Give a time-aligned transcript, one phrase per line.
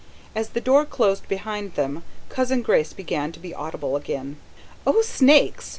[0.33, 4.37] As the door closed behind them Cousin Grace began to be audible again.
[4.87, 5.69] "Oh, snakes!"